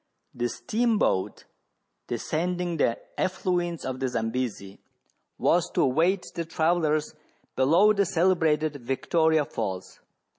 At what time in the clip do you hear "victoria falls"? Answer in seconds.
8.77-9.99